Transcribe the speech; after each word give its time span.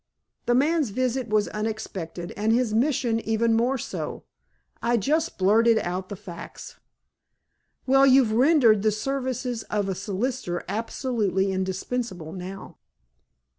"The 0.47 0.55
man's 0.55 0.89
visit 0.89 1.27
was 1.29 1.47
unexpected, 1.49 2.33
and 2.35 2.51
his 2.51 2.73
mission 2.73 3.19
even 3.19 3.53
more 3.53 3.77
so. 3.77 4.23
I 4.81 4.97
just 4.97 5.37
blurted 5.37 5.77
out 5.77 6.09
the 6.09 6.15
facts." 6.15 6.79
"Well, 7.85 8.07
you've 8.07 8.31
rendered 8.31 8.81
the 8.81 8.91
services 8.91 9.61
of 9.69 9.87
a 9.87 9.93
solicitor 9.93 10.63
absolutely 10.67 11.51
indispensable 11.51 12.33
now." 12.33 12.79